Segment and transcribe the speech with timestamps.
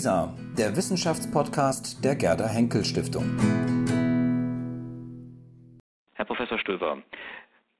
[0.00, 3.36] WISA, der Wissenschaftspodcast der Gerda Henkel Stiftung.
[6.14, 7.02] Herr Professor Stöver,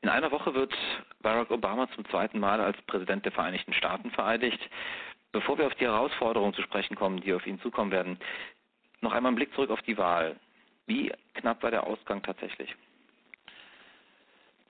[0.02, 0.74] in einer Woche wird
[1.22, 4.60] Barack Obama zum zweiten Mal als Präsident der Vereinigten Staaten vereidigt.
[5.32, 8.18] Bevor wir auf die Herausforderungen zu sprechen kommen, die auf ihn zukommen werden,
[9.00, 10.36] noch einmal ein Blick zurück auf die Wahl.
[10.84, 12.76] Wie knapp war der Ausgang tatsächlich?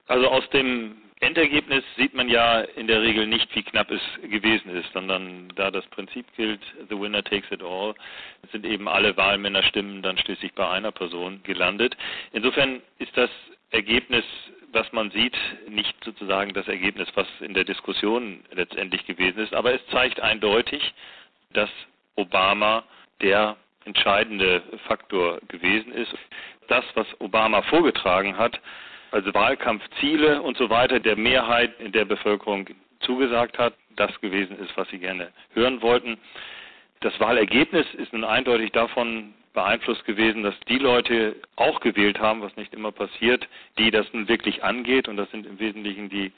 [0.07, 4.75] Also aus dem Endergebnis sieht man ja in der Regel nicht, wie knapp es gewesen
[4.75, 7.95] ist, sondern da das Prinzip gilt, the winner takes it all,
[8.51, 11.95] sind eben alle Wahlmännerstimmen dann schließlich bei einer Person gelandet.
[12.33, 13.31] Insofern ist das
[13.71, 14.25] Ergebnis,
[14.73, 15.37] was man sieht,
[15.69, 20.95] nicht sozusagen das Ergebnis, was in der Diskussion letztendlich gewesen ist, aber es zeigt eindeutig,
[21.53, 21.71] dass
[22.17, 22.83] Obama
[23.21, 26.15] der entscheidende Faktor gewesen ist.
[26.69, 28.61] Das, was Obama vorgetragen hat,
[29.11, 32.69] also Wahlkampfziele und so weiter der Mehrheit der Bevölkerung
[33.01, 36.19] zugesagt hat, das gewesen ist, was sie gerne hören wollten.
[37.01, 42.55] Das Wahlergebnis ist nun eindeutig davon beeinflusst gewesen, dass die Leute auch gewählt haben, was
[42.57, 43.49] nicht immer passiert,
[43.79, 45.09] die das nun wirklich angeht.
[45.09, 46.33] Und das sind im Wesentlichen die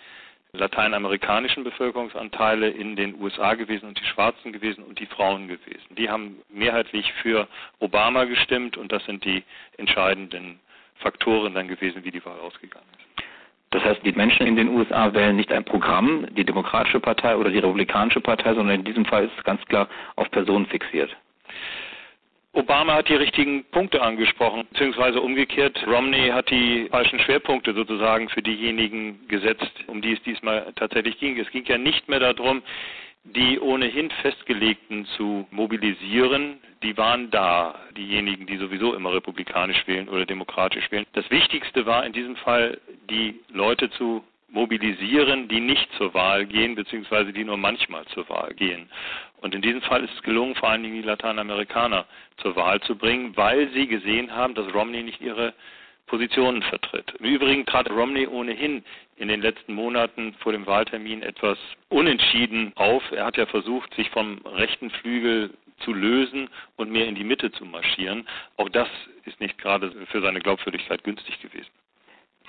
[0.54, 5.94] lateinamerikanischen Bevölkerungsanteile in den USA gewesen und die Schwarzen gewesen und die Frauen gewesen.
[5.97, 7.48] Die haben mehrheitlich für
[7.80, 9.42] Obama gestimmt und das sind die
[9.78, 10.60] entscheidenden
[11.03, 13.25] Faktoren dann gewesen, wie die Wahl ausgegangen ist.
[13.72, 17.50] Das heißt, die Menschen in den USA wählen nicht ein Programm, die Demokratische Partei oder
[17.50, 21.17] die Republikanische Partei, sondern in diesem Fall ist es ganz klar auf Personen fixiert.
[22.55, 28.42] Obama hat die richtigen Punkte angesprochen, beziehungsweise umgekehrt, Romney hat die falschen Schwerpunkte sozusagen für
[28.42, 31.39] diejenigen gesetzt, um die es diesmal tatsächlich ging.
[31.39, 32.62] Es ging ja nicht mehr darum,
[33.25, 40.27] die ohnehin festgelegten zu mobilisieren, die waren da, diejenigen, die sowieso immer republikanisch wählen oder
[40.27, 41.06] demokratisch wählen.
[41.12, 42.80] Das Wichtigste war in diesem Fall,
[43.11, 48.53] die Leute zu mobilisieren, die nicht zur Wahl gehen, beziehungsweise die nur manchmal zur Wahl
[48.55, 48.88] gehen.
[49.41, 52.05] Und in diesem Fall ist es gelungen, vor allen Dingen die Lateinamerikaner
[52.36, 55.55] zur Wahl zu bringen, weil sie gesehen haben, dass Romney nicht ihre
[56.06, 57.14] Positionen vertritt.
[57.19, 58.84] Im Übrigen trat Romney ohnehin
[59.16, 61.56] in den letzten Monaten vor dem Wahltermin etwas
[61.88, 63.03] unentschieden auf.
[63.12, 65.50] Er hat ja versucht, sich vom rechten Flügel
[65.84, 68.26] zu lösen und mehr in die Mitte zu marschieren.
[68.56, 68.88] Auch das
[69.25, 71.70] ist nicht gerade für seine Glaubwürdigkeit günstig gewesen.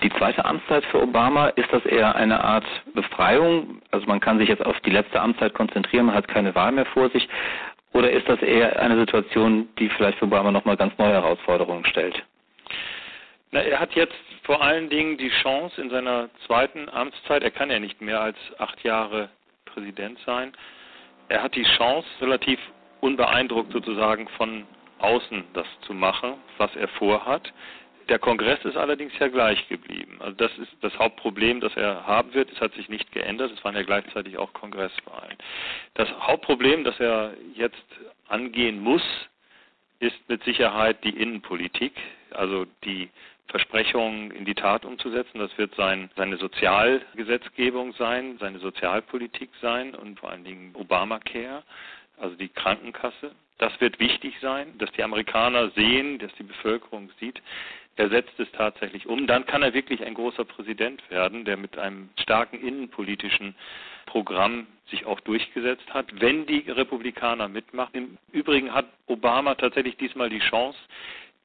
[0.02, 3.80] Die zweite Amtszeit für Obama, ist das eher eine Art Befreiung?
[3.90, 6.86] Also man kann sich jetzt auf die letzte Amtszeit konzentrieren, man hat keine Wahl mehr
[6.86, 7.28] vor sich.
[7.92, 12.24] Oder ist das eher eine Situation, die vielleicht für Obama nochmal ganz neue Herausforderungen stellt?
[13.52, 17.70] Na, er hat jetzt vor allen Dingen die Chance in seiner zweiten Amtszeit, er kann
[17.70, 19.28] ja nicht mehr als acht Jahre
[19.64, 20.52] Präsident sein,
[21.28, 22.58] er hat die Chance, relativ
[23.04, 24.66] unbeeindruckt sozusagen von
[24.98, 27.52] außen das zu machen, was er vorhat.
[28.08, 30.16] Der Kongress ist allerdings ja gleich geblieben.
[30.20, 32.50] Also das ist das Hauptproblem, das er haben wird.
[32.50, 33.52] Es hat sich nicht geändert.
[33.52, 35.36] Es waren ja gleichzeitig auch Kongresswahlen.
[35.94, 37.84] Das Hauptproblem, das er jetzt
[38.28, 39.02] angehen muss,
[40.00, 41.92] ist mit Sicherheit die Innenpolitik,
[42.30, 43.10] also die
[43.48, 45.38] Versprechungen in die Tat umzusetzen.
[45.38, 51.62] Das wird sein, seine Sozialgesetzgebung sein, seine Sozialpolitik sein und vor allen Dingen Obamacare,
[52.18, 53.32] also die Krankenkasse.
[53.58, 57.40] Das wird wichtig sein, dass die Amerikaner sehen, dass die Bevölkerung sieht,
[57.96, 59.26] er setzt es tatsächlich um.
[59.26, 63.54] Dann kann er wirklich ein großer Präsident werden, der mit einem starken innenpolitischen
[64.06, 67.94] Programm sich auch durchgesetzt hat, wenn die Republikaner mitmachen.
[67.94, 70.78] Im Übrigen hat Obama tatsächlich diesmal die Chance,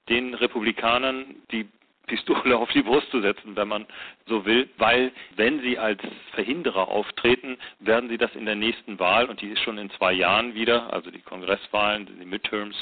[0.09, 1.67] den Republikanern die
[2.09, 3.85] Pistole auf die Brust zu setzen, wenn man
[4.25, 6.01] so will, weil wenn sie als
[6.33, 10.11] Verhinderer auftreten, werden sie das in der nächsten Wahl, und die ist schon in zwei
[10.11, 12.75] Jahren wieder, also die Kongresswahlen, die Midterms,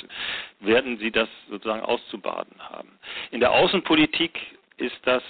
[0.61, 2.97] werden sie das sozusagen auszubaden haben.
[3.31, 4.39] In der Außenpolitik
[4.77, 5.23] ist das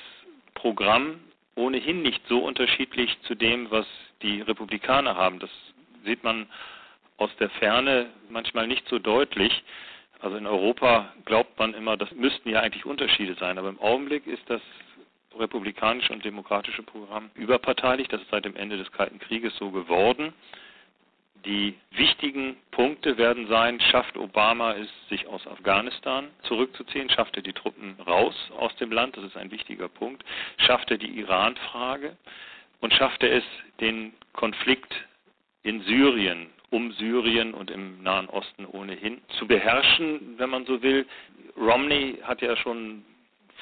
[0.54, 1.20] Programm
[1.56, 3.88] ohnehin nicht so unterschiedlich zu dem, was
[4.22, 5.40] die Republikaner haben.
[5.40, 5.50] Das
[6.06, 6.48] sieht man
[7.18, 9.64] aus der Ferne manchmal nicht so deutlich.
[10.20, 14.26] Also in Europa glaubt man immer, das müssten ja eigentlich Unterschiede sein, aber im Augenblick
[14.26, 14.62] ist das
[15.38, 18.08] republikanische und demokratische Programm überparteilich.
[18.08, 20.34] Das ist seit dem Ende des Kalten Krieges so geworden.
[21.46, 27.54] Die wichtigen Punkte werden sein, schafft Obama es, sich aus Afghanistan zurückzuziehen, schafft er die
[27.54, 30.26] Truppen raus aus dem Land, das ist ein wichtiger Punkt,
[30.58, 32.18] schafft er die Iran-Frage
[32.82, 33.44] und schafft er es,
[33.80, 34.94] den Konflikt
[35.64, 41.06] in Syrien um Syrien und im Nahen Osten ohnehin zu beherrschen, wenn man so will.
[41.56, 43.04] Romney hat ja schon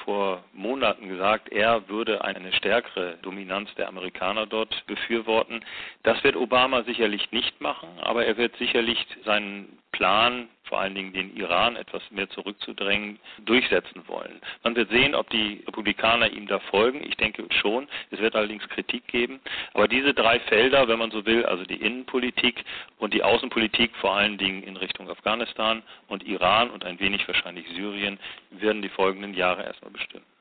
[0.04, 5.64] vor Monaten gesagt, er würde eine stärkere Dominanz der Amerikaner dort befürworten.
[6.02, 11.14] Das wird Obama sicherlich nicht machen, aber er wird sicherlich seinen Plan, vor allen Dingen
[11.14, 14.42] den Iran etwas mehr zurückzudrängen, durchsetzen wollen.
[14.62, 17.02] Man wird sehen, ob die Republikaner ihm da folgen.
[17.02, 17.88] Ich denke schon.
[18.10, 19.40] Es wird allerdings Kritik geben.
[19.72, 22.62] Aber diese drei Felder, wenn man so will, also die Innenpolitik
[22.98, 27.66] und die Außenpolitik, vor allen Dingen in Richtung Afghanistan und Iran und ein wenig wahrscheinlich
[27.74, 28.18] Syrien,
[28.50, 30.35] werden die folgenden Jahre erstmal bestimmen.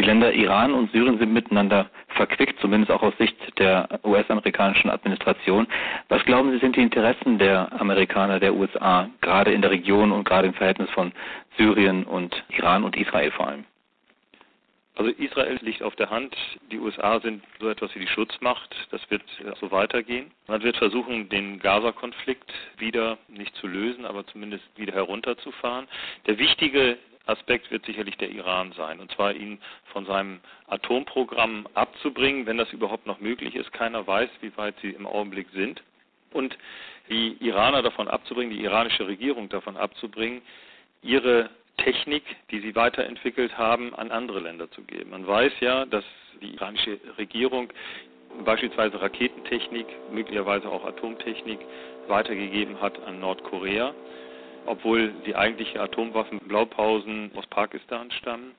[0.00, 5.66] Die Länder Iran und Syrien sind miteinander verquickt, zumindest auch aus Sicht der US-amerikanischen Administration.
[6.08, 10.24] Was glauben Sie, sind die Interessen der Amerikaner, der USA, gerade in der Region und
[10.24, 11.12] gerade im Verhältnis von
[11.58, 13.66] Syrien und Iran und Israel vor allem?
[14.94, 16.34] Also Israel liegt auf der Hand.
[16.72, 18.74] Die USA sind so etwas wie die Schutzmacht.
[18.90, 19.22] Das wird
[19.60, 20.30] so weitergehen.
[20.46, 25.88] Man wird versuchen, den Gaza-Konflikt wieder nicht zu lösen, aber zumindest wieder herunterzufahren.
[26.26, 26.96] Der wichtige
[27.26, 29.58] Aspekt wird sicherlich der Iran sein, und zwar ihn
[29.92, 33.72] von seinem Atomprogramm abzubringen, wenn das überhaupt noch möglich ist.
[33.72, 35.82] Keiner weiß, wie weit sie im Augenblick sind.
[36.32, 36.56] Und
[37.08, 40.42] die Iraner davon abzubringen, die iranische Regierung davon abzubringen,
[41.02, 45.10] ihre Technik, die sie weiterentwickelt haben, an andere Länder zu geben.
[45.10, 46.04] Man weiß ja, dass
[46.40, 47.72] die iranische Regierung
[48.44, 51.58] beispielsweise Raketentechnik, möglicherweise auch Atomtechnik
[52.06, 53.94] weitergegeben hat an Nordkorea
[54.66, 58.54] obwohl die eigentliche Atomwaffenblaupausen aus Pakistan stammen.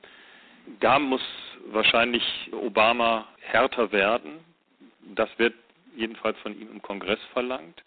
[0.80, 1.22] Da muss
[1.68, 4.40] wahrscheinlich Obama härter werden.
[5.16, 5.54] Das wird
[5.96, 7.84] jedenfalls von ihm im Kongress verlangt.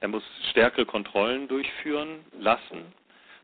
[0.00, 2.92] Er muss stärkere Kontrollen durchführen lassen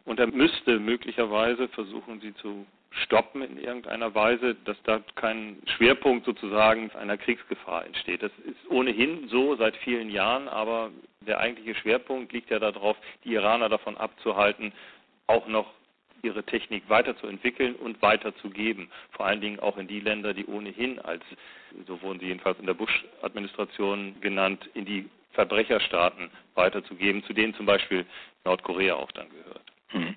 [0.04, 6.26] und er müsste möglicherweise versuchen, sie zu stoppen in irgendeiner Weise, dass da kein Schwerpunkt
[6.26, 8.22] sozusagen einer Kriegsgefahr entsteht.
[8.22, 10.90] Das ist ohnehin so seit vielen Jahren, aber
[11.26, 14.72] der eigentliche Schwerpunkt liegt ja darauf, die Iraner davon abzuhalten,
[15.26, 15.72] auch noch
[16.22, 18.90] ihre Technik weiterzuentwickeln und weiterzugeben.
[19.12, 21.22] Vor allen Dingen auch in die Länder, die ohnehin als,
[21.86, 27.66] so wurden sie jedenfalls in der Bush-Administration genannt, in die Verbrecherstaaten weiterzugeben, zu denen zum
[27.66, 28.04] Beispiel
[28.44, 29.62] Nordkorea auch dann gehört.
[29.88, 30.14] Hm.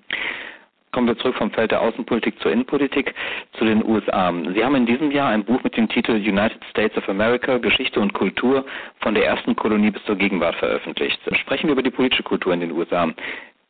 [0.94, 3.16] Kommen wir zurück vom Feld der Außenpolitik zur Innenpolitik
[3.58, 4.32] zu den USA.
[4.54, 7.98] Sie haben in diesem Jahr ein Buch mit dem Titel United States of America, Geschichte
[7.98, 8.64] und Kultur
[9.00, 11.18] von der ersten Kolonie bis zur Gegenwart veröffentlicht.
[11.32, 13.08] Sprechen wir über die politische Kultur in den USA.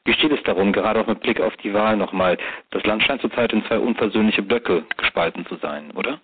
[0.05, 2.37] Wie steht es darum, gerade auch mit Blick auf die Wahl nochmal?
[2.73, 6.21] Das Land scheint zurzeit in zwei unversöhnliche Blöcke gespalten zu sein, oder?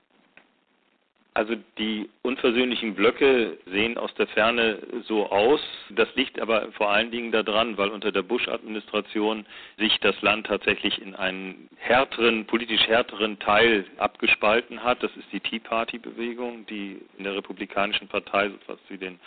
[1.41, 5.63] Also die unversöhnlichen Blöcke sehen aus der Ferne so aus.
[5.89, 9.47] Das liegt aber vor allen Dingen daran, weil unter der Bush-Administration
[9.79, 15.03] sich das Land tatsächlich in einen härteren, politisch härteren Teil abgespalten hat.
[15.03, 19.19] Das ist die Tea Party-Bewegung, die in der Republikanischen Partei so etwas wie den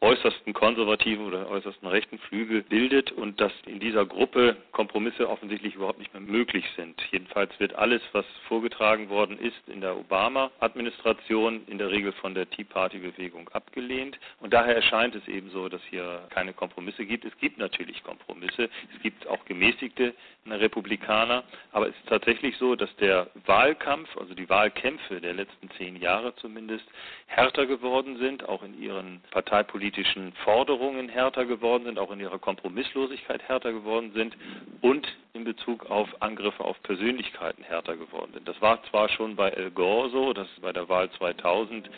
[0.00, 5.98] äußersten konservativen oder äußersten rechten Flügel bildet und dass in dieser Gruppe Kompromisse offensichtlich überhaupt
[5.98, 7.02] nicht mehr möglich sind.
[7.10, 12.48] Jedenfalls wird alles, was vorgetragen worden ist in der Obama-Administration, in der Regel von der
[12.48, 14.16] Tea Party-Bewegung abgelehnt.
[14.40, 17.24] Und daher erscheint es eben so, dass hier keine Kompromisse gibt.
[17.24, 18.70] Es gibt natürlich Kompromisse.
[18.94, 20.14] Es gibt auch gemäßigte
[20.46, 21.42] Republikaner.
[21.72, 26.36] Aber es ist tatsächlich so, dass der Wahlkampf, also die Wahlkämpfe der letzten zehn Jahre
[26.36, 26.84] zumindest,
[27.26, 32.38] härter geworden sind, auch in ihren parteipolitischen politischen Forderungen härter geworden sind, auch in ihrer
[32.38, 34.36] Kompromisslosigkeit härter geworden sind
[34.82, 38.46] und in Bezug auf Angriffe auf Persönlichkeiten härter geworden sind.
[38.46, 41.88] Das war zwar schon bei Al Gore so, das ist bei der Wahl 2000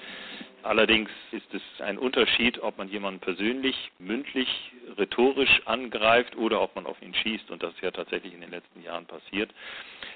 [0.63, 4.49] Allerdings ist es ein Unterschied, ob man jemanden persönlich, mündlich,
[4.99, 7.51] rhetorisch angreift oder ob man auf ihn schießt.
[7.51, 9.51] Und das ist ja tatsächlich in den letzten Jahren passiert.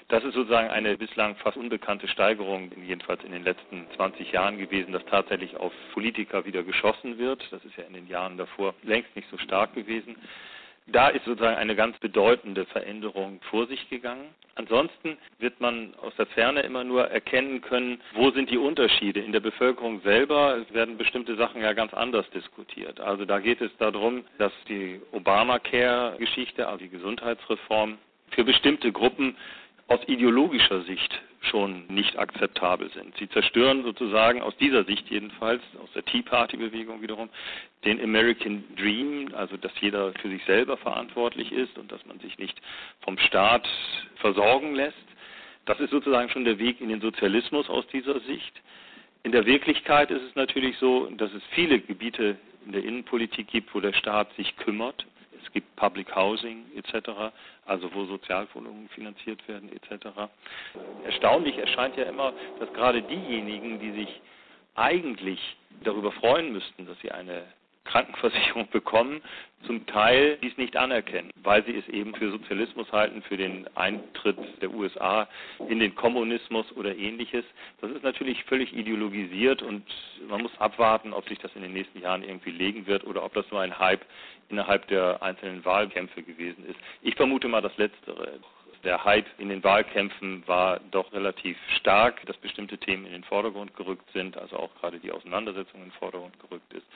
[0.09, 4.93] Das ist sozusagen eine bislang fast unbekannte Steigerung, jedenfalls in den letzten 20 Jahren gewesen,
[4.93, 7.47] dass tatsächlich auf Politiker wieder geschossen wird.
[7.51, 10.17] Das ist ja in den Jahren davor längst nicht so stark gewesen.
[10.87, 14.35] Da ist sozusagen eine ganz bedeutende Veränderung vor sich gegangen.
[14.57, 19.21] Ansonsten wird man aus der Ferne immer nur erkennen können, wo sind die Unterschiede.
[19.21, 23.01] In der Bevölkerung selber werden bestimmte Sachen ja ganz anders diskutiert.
[23.01, 27.99] Also da geht es darum, dass die Obamacare-Geschichte, also die Gesundheitsreform,
[28.31, 29.37] für bestimmte Gruppen
[29.89, 33.17] aus ideologischer Sicht schon nicht akzeptabel sind.
[33.19, 37.29] Sie zerstören sozusagen aus dieser Sicht jedenfalls, aus der Tea Party-Bewegung wiederum,
[37.85, 42.39] den American Dream, also dass jeder für sich selber verantwortlich ist und dass man sich
[42.39, 42.61] nicht
[43.03, 43.69] vom Staat
[44.17, 44.97] versorgen lässt.
[45.67, 48.61] Das ist sozusagen schon der Weg in den Sozialismus aus dieser Sicht.
[49.23, 52.37] In der Wirklichkeit ist es natürlich so, dass es viele Gebiete
[52.67, 55.07] in der Innenpolitik gibt, wo der Staat sich kümmert
[55.45, 57.11] es gibt Public Housing etc.,
[57.67, 60.07] also wo Sozialwohnungen finanziert werden etc.
[61.05, 64.21] Erstaunlich erscheint ja immer, dass gerade diejenigen, die sich
[64.75, 67.45] eigentlich darüber freuen müssten, dass sie eine
[67.85, 69.21] Krankenversicherung bekommen,
[69.67, 74.37] zum Teil dies nicht anerkennen, weil sie es eben für Sozialismus halten, für den Eintritt
[74.61, 75.29] der USA
[75.69, 77.45] in den Kommunismus oder ähnliches.
[77.81, 79.85] Das ist natürlich völlig ideologisiert und
[80.29, 83.35] man muss abwarten, ob sich das in den nächsten Jahren irgendwie legen wird oder ob
[83.35, 84.05] das nur ein Hype
[84.49, 86.79] innerhalb der einzelnen Wahlkämpfe gewesen ist.
[87.03, 88.41] Ich vermute mal das Letztere
[88.85, 93.75] der Hype in den Wahlkämpfen war doch relativ stark, dass bestimmte Themen in den Vordergrund
[93.77, 96.87] gerückt sind, also auch gerade die Auseinandersetzung in den Vordergrund gerückt ist.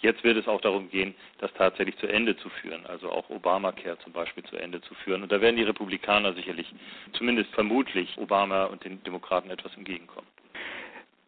[0.00, 3.98] Jetzt wird es auch darum gehen, das tatsächlich zu Ende zu führen, also auch Obamacare
[3.98, 5.22] zum Beispiel zu Ende zu führen.
[5.22, 6.72] Und da werden die Republikaner sicherlich,
[7.12, 10.26] zumindest vermutlich, Obama und den Demokraten etwas entgegenkommen.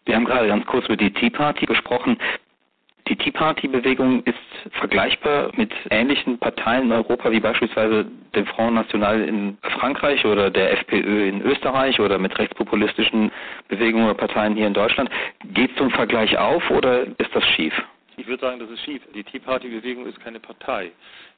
[0.05, 2.19] Wir haben gerade ganz kurz über die Tea Party gesprochen.
[3.09, 4.39] Die Tea Party-Bewegung ist
[4.73, 10.73] vergleichbar mit ähnlichen Parteien in Europa wie beispielsweise dem Front National in Frankreich oder der
[10.73, 13.31] FPÖ in Österreich oder mit rechtspopulistischen
[13.69, 15.11] Bewegungen oder Parteien hier in Deutschland.
[15.53, 17.75] Geht zum Vergleich auf oder ist das schief?
[18.19, 19.03] Ich würde sagen, das ist schief.
[19.15, 20.91] Die Tea Party-Bewegung ist keine Partei.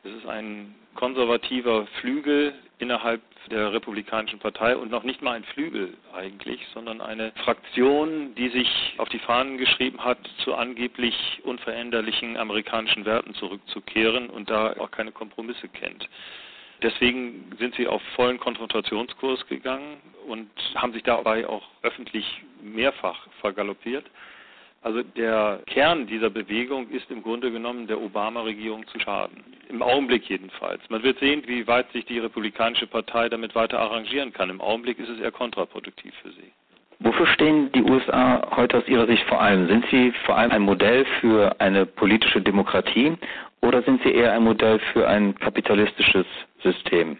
[0.04, 3.20] Es ist ein konservativer Flügel innerhalb
[3.50, 8.94] der Republikanischen Partei und noch nicht mal ein Flügel eigentlich, sondern eine Fraktion, die sich
[8.98, 15.10] auf die Fahnen geschrieben hat, zu angeblich unveränderlichen amerikanischen Werten zurückzukehren und da auch keine
[15.10, 16.08] Kompromisse kennt.
[16.82, 19.96] Deswegen sind sie auf vollen Konfrontationskurs gegangen
[20.28, 24.04] und haben sich dabei auch öffentlich mehrfach vergaloppiert.
[24.82, 29.42] Also der Kern dieser Bewegung ist im Grunde genommen der Obama-Regierung zu schaden.
[29.68, 30.80] Im Augenblick jedenfalls.
[30.88, 34.50] Man wird sehen, wie weit sich die Republikanische Partei damit weiter arrangieren kann.
[34.50, 36.52] Im Augenblick ist es eher kontraproduktiv für sie.
[37.00, 39.68] Wofür stehen die USA heute aus Ihrer Sicht vor allem?
[39.68, 43.16] Sind sie vor allem ein Modell für eine politische Demokratie
[43.60, 46.26] oder sind sie eher ein Modell für ein kapitalistisches
[46.62, 47.18] System?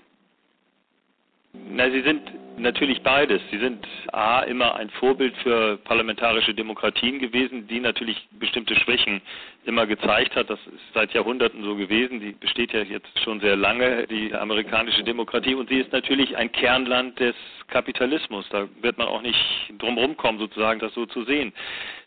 [1.52, 2.22] Na, sie sind
[2.58, 3.40] natürlich beides.
[3.50, 9.20] Sie sind A, immer ein Vorbild für parlamentarische Demokratien gewesen, die natürlich bestimmte Schwächen
[9.64, 10.50] immer gezeigt hat.
[10.50, 12.20] Das ist seit Jahrhunderten so gewesen.
[12.20, 15.54] Die besteht ja jetzt schon sehr lange, die amerikanische Demokratie.
[15.54, 17.34] Und sie ist natürlich ein Kernland des
[17.68, 18.46] Kapitalismus.
[18.50, 19.38] Da wird man auch nicht
[19.78, 21.52] drum rumkommen, sozusagen, das so zu sehen.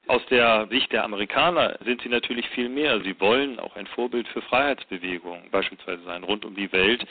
[0.08, 3.00] Aus der Sicht der Amerikaner sind sie natürlich viel mehr.
[3.02, 7.06] Sie wollen auch ein Vorbild für Freiheitsbewegungen beispielsweise sein, rund um die Welt.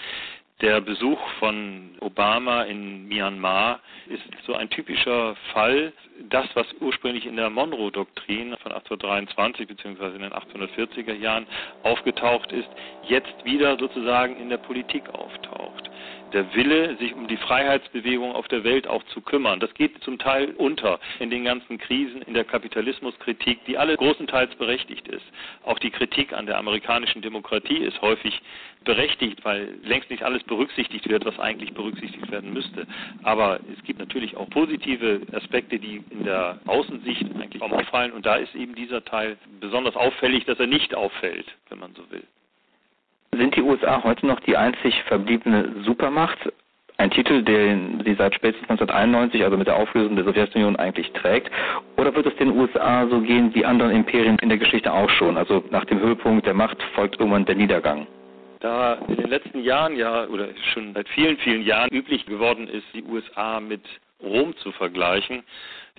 [0.61, 5.91] Der Besuch von Obama in Myanmar ist so ein typischer Fall.
[6.29, 10.17] Das, was ursprünglich in der Monroe-Doktrin von 1823 bzw.
[10.17, 11.47] in den 1840er Jahren
[11.83, 12.69] aufgetaucht ist,
[13.05, 15.70] jetzt wieder sozusagen in der Politik auftaucht
[16.33, 19.61] der Wille, sich um die Freiheitsbewegung auf der Welt auch zu kümmern.
[19.61, 24.55] Das geht zum Teil unter in den ganzen Krisen, in der Kapitalismuskritik, die alle großenteils
[24.57, 25.25] berechtigt ist.
[25.65, 28.41] Auch die Kritik an der amerikanischen Demokratie ist häufig
[28.85, 32.87] berechtigt, weil längst nicht alles berücksichtigt wird, was eigentlich berücksichtigt werden müsste.
[33.23, 38.13] Aber es gibt natürlich auch positive Aspekte, die in der Außensicht eigentlich auffallen.
[38.13, 42.11] Und da ist eben dieser Teil besonders auffällig, dass er nicht auffällt, wenn man so
[42.11, 42.23] will.
[43.37, 46.39] Sind die USA heute noch die einzig verbliebene Supermacht?
[46.97, 51.51] Ein Titel, den sie seit spätestens 1991, also mit der Auflösung der Sowjetunion, eigentlich trägt?
[51.97, 55.39] Oder wird es den USA so gehen wie anderen Imperien in der Geschichte auch schon?
[55.39, 58.07] Also nach dem Höhepunkt der Macht folgt irgendwann der Niedergang.
[58.59, 62.85] Da in den letzten Jahren ja oder schon seit vielen, vielen Jahren üblich geworden ist,
[62.93, 63.81] die USA mit
[64.23, 65.43] Rom zu vergleichen,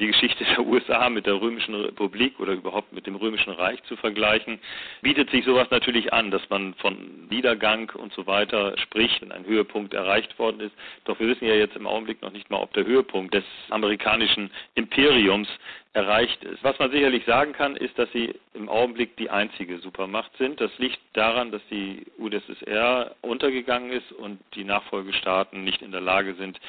[0.02, 3.96] die Geschichte der USA mit der Römischen Republik oder überhaupt mit dem Römischen Reich zu
[3.96, 4.60] vergleichen,
[5.02, 9.46] bietet sich sowas natürlich an, dass man von Niedergang und so weiter spricht und ein
[9.46, 10.74] Höhepunkt erreicht worden ist.
[11.06, 14.50] Doch wir wissen ja jetzt im Augenblick noch nicht mal, ob der Höhepunkt des amerikanischen
[14.74, 15.48] Imperiums
[15.94, 16.64] erreicht ist.
[16.64, 20.60] Was man sicherlich sagen kann, ist, dass sie im Augenblick die einzige Supermacht sind.
[20.62, 26.34] Das liegt daran, dass die UdSSR untergegangen ist und die Nachfolgestaaten nicht in der Lage
[26.36, 26.60] sind,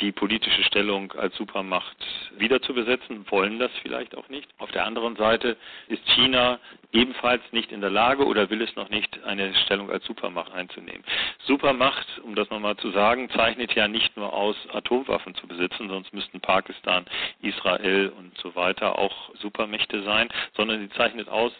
[0.00, 1.96] die politische Stellung als Supermacht
[2.36, 4.48] wieder zu besetzen, wollen das vielleicht auch nicht.
[4.58, 5.56] Auf der anderen Seite
[5.88, 6.58] ist China
[6.92, 11.04] ebenfalls nicht in der Lage oder will es noch nicht, eine Stellung als Supermacht einzunehmen.
[11.44, 16.12] Supermacht, um das nochmal zu sagen, zeichnet ja nicht nur aus, Atomwaffen zu besitzen, sonst
[16.12, 17.04] müssten Pakistan,
[17.42, 21.52] Israel und so weiter auch Supermächte sein, sondern sie zeichnet aus,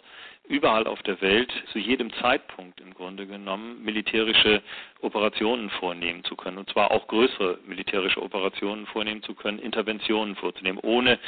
[0.50, 4.62] überall auf der Welt zu jedem Zeitpunkt im Grunde genommen militärische
[5.00, 10.80] Operationen vornehmen zu können, und zwar auch größere militärische Operationen vornehmen zu können, Interventionen vorzunehmen,
[10.83, 11.19] ohne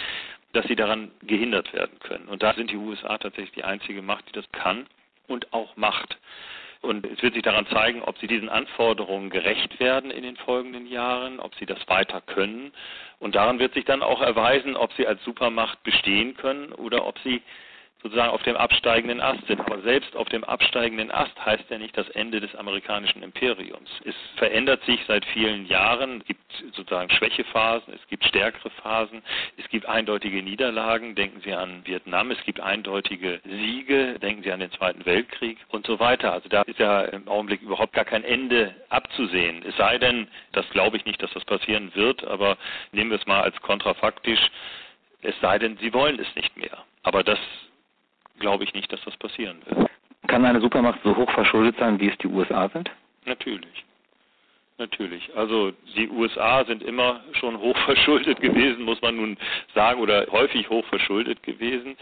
[0.52, 2.28] dass sie daran gehindert werden können.
[2.28, 4.86] Und da sind die USA tatsächlich die einzige Macht, die das kann
[5.28, 6.18] und auch macht.
[6.82, 10.88] Und es wird sich daran zeigen, ob sie diesen Anforderungen gerecht werden in den folgenden
[10.88, 12.72] Jahren, ob sie das weiter können.
[13.20, 17.20] Und daran wird sich dann auch erweisen, ob sie als Supermacht bestehen können oder ob
[17.20, 17.40] sie
[18.02, 19.60] sozusagen auf dem absteigenden Ast sind.
[19.60, 23.90] Aber selbst auf dem absteigenden Ast heißt ja nicht das Ende des amerikanischen Imperiums.
[24.04, 26.20] Es verändert sich seit vielen Jahren.
[26.20, 26.40] Es gibt
[26.74, 29.22] sozusagen Schwächephasen, es gibt stärkere Phasen,
[29.56, 31.14] es gibt eindeutige Niederlagen.
[31.14, 34.18] Denken Sie an Vietnam, es gibt eindeutige Siege.
[34.18, 36.32] Denken Sie an den Zweiten Weltkrieg und so weiter.
[36.32, 39.64] Also da ist ja im Augenblick überhaupt gar kein Ende abzusehen.
[39.66, 42.56] Es sei denn, das glaube ich nicht, dass das passieren wird, aber
[42.92, 44.40] nehmen wir es mal als kontrafaktisch,
[45.22, 46.84] es sei denn, sie wollen es nicht mehr.
[47.04, 47.38] Aber das
[48.38, 49.90] glaube ich nicht, dass das passieren wird.
[50.28, 52.90] Kann eine Supermacht so hoch verschuldet sein, wie es die USA sind?
[53.24, 53.84] Natürlich.
[54.78, 55.30] Natürlich.
[55.36, 59.36] Also die USA sind immer schon hoch verschuldet gewesen, muss man nun
[59.74, 61.96] sagen, oder häufig hoch verschuldet gewesen.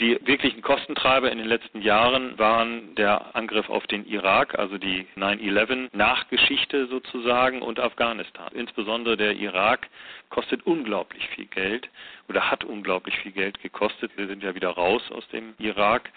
[0.00, 5.08] Die wirklichen Kostentreiber in den letzten Jahren waren der Angriff auf den Irak, also die
[5.16, 8.48] 9-11-Nachgeschichte sozusagen und Afghanistan.
[8.54, 9.88] Insbesondere der Irak
[10.30, 11.88] kostet unglaublich viel Geld
[12.28, 14.12] oder hat unglaublich viel Geld gekostet.
[14.14, 16.12] Wir sind ja wieder raus aus dem Irak.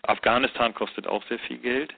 [0.00, 1.92] Afghanistan kostet auch sehr viel Geld.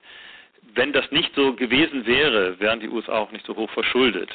[0.75, 4.31] Wenn das nicht so gewesen wäre, wären die USA auch nicht so hoch verschuldet.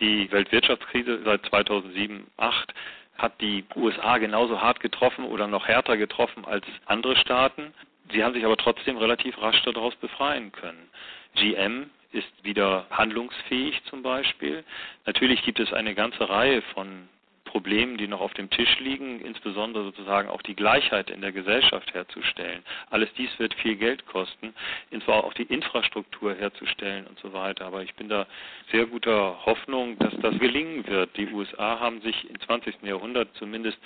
[0.00, 2.74] Die Weltwirtschaftskrise seit 2007, 2008
[3.20, 7.74] hat die USA genauso hart getroffen oder noch härter getroffen als andere Staaten.
[8.12, 10.88] Sie haben sich aber trotzdem relativ rasch daraus befreien können.
[11.36, 14.64] GM ist wieder handlungsfähig zum Beispiel.
[15.06, 17.08] Natürlich gibt es eine ganze Reihe von
[17.50, 21.92] Problemen, die noch auf dem Tisch liegen, insbesondere sozusagen auch die Gleichheit in der Gesellschaft
[21.92, 22.62] herzustellen.
[22.90, 24.54] Alles dies wird viel Geld kosten,
[24.92, 27.66] insbesondere auch die Infrastruktur herzustellen und so weiter.
[27.66, 28.28] Aber ich bin da
[28.70, 31.16] sehr guter Hoffnung, dass das gelingen wird.
[31.16, 32.82] Die USA haben sich im 20.
[32.82, 33.78] Jahrhundert zumindest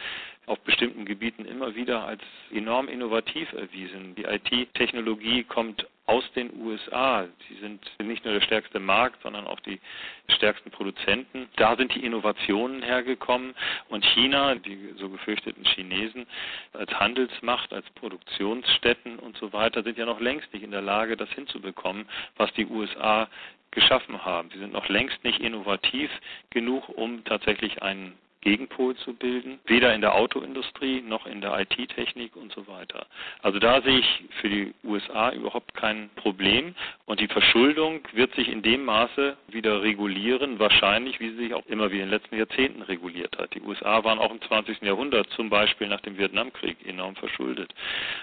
[0.44, 2.21] auf bestimmten Gebieten immer wieder als
[2.52, 4.14] enorm innovativ erwiesen.
[4.14, 7.27] Die IT-Technologie kommt aus den USA.
[7.49, 9.81] Sie sind nicht nur der stärkste Markt, sondern auch die
[10.29, 11.49] stärksten Produzenten.
[11.57, 13.55] Da sind die Innovationen hergekommen
[13.89, 16.27] und China, die so gefürchteten Chinesen,
[16.73, 21.17] als Handelsmacht, als Produktionsstätten und so weiter, sind ja noch längst nicht in der Lage,
[21.17, 22.07] das hinzubekommen,
[22.37, 23.29] was die USA
[23.71, 24.51] geschaffen haben.
[24.53, 26.11] Sie sind noch längst nicht innovativ
[26.51, 32.37] genug, um tatsächlich einen Gegenpol zu bilden, weder in der Autoindustrie noch in der IT-Technik
[32.37, 33.07] und so weiter.
[33.43, 36.75] Also da sehe ich für die USA überhaupt kein Problem
[37.07, 41.67] und die Verschuldung wird sich in dem Maße wieder regulieren, wahrscheinlich, wie sie sich auch
[41.67, 43.55] immer wie in den letzten Jahrzehnten reguliert hat.
[43.55, 44.83] Die USA waren auch im 20.
[44.83, 47.75] Jahrhundert zum Beispiel nach dem Vietnamkrieg enorm verschuldet.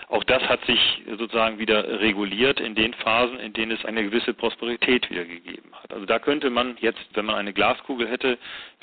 [0.08, 0.80] Auch das hat sich
[1.18, 5.92] sozusagen wieder reguliert in den Phasen, in denen es eine gewisse Prosperität wieder gegeben hat.
[5.92, 8.38] Also da könnte man jetzt, wenn man eine Glaskugel hätte,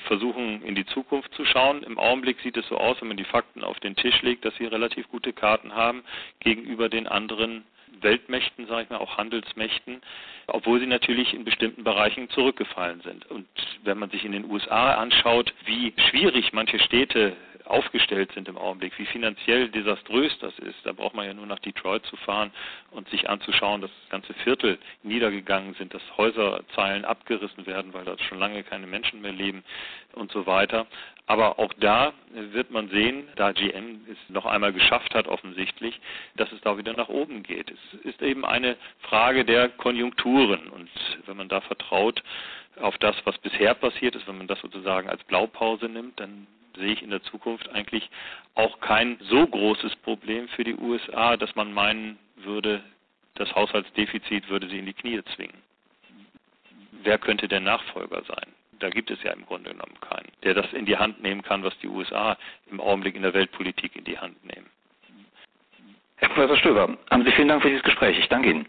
[0.06, 1.82] versuchen in die Zukunft zu schauen.
[1.82, 4.54] Im Augenblick sieht es so aus, wenn man die Fakten auf den Tisch legt, dass
[4.56, 6.02] sie relativ gute Karten haben
[6.40, 7.64] gegenüber den anderen
[8.00, 10.02] Weltmächten, sage ich mal, auch Handelsmächten,
[10.46, 13.26] obwohl sie natürlich in bestimmten Bereichen zurückgefallen sind.
[13.30, 13.48] Und
[13.82, 17.36] wenn man sich in den USA anschaut, wie schwierig manche Städte
[17.68, 20.78] aufgestellt sind im Augenblick, wie finanziell desaströs das ist.
[20.84, 22.50] Da braucht man ja nur nach Detroit zu fahren
[22.90, 28.38] und sich anzuschauen, dass ganze Viertel niedergegangen sind, dass Häuserzeilen abgerissen werden, weil dort schon
[28.38, 29.62] lange keine Menschen mehr leben
[30.14, 30.86] und so weiter.
[31.28, 36.00] Aber auch da wird man sehen, da GM es noch einmal geschafft hat offensichtlich,
[36.36, 37.70] dass es da wieder nach oben geht.
[37.70, 40.88] Es ist eben eine Frage der Konjunkturen und
[41.26, 42.22] wenn man da vertraut
[42.80, 46.92] auf das, was bisher passiert ist, wenn man das sozusagen als Blaupause nimmt, dann sehe
[46.92, 48.08] ich in der Zukunft eigentlich
[48.54, 52.82] auch kein so großes Problem für die USA, dass man meinen würde,
[53.34, 55.60] das Haushaltsdefizit würde sie in die Knie zwingen.
[57.02, 58.54] Wer könnte der Nachfolger sein?
[58.78, 61.62] Da gibt es ja im Grunde genommen keinen, der das in die Hand nehmen kann,
[61.64, 62.36] was die USA
[62.70, 64.66] im Augenblick in der Weltpolitik in die Hand nehmen.
[66.16, 68.18] Herr Professor Stöber, haben Sie vielen Dank für dieses Gespräch.
[68.18, 68.66] Ich danke Ihnen.